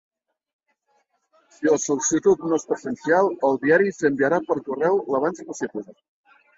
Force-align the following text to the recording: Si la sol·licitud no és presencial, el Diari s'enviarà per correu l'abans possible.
Si 1.57 1.67
la 1.73 1.77
sol·licitud 1.83 2.43
no 2.53 2.59
és 2.63 2.67
presencial, 2.71 3.31
el 3.51 3.63
Diari 3.69 3.95
s'enviarà 4.01 4.45
per 4.53 4.63
correu 4.69 5.03
l'abans 5.15 5.49
possible. 5.53 5.91